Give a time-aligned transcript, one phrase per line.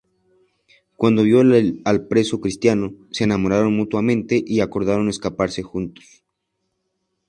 [0.97, 6.23] Cuando vio al preso cristiano, se enamoraron mutuamente y acordaron escaparse juntos.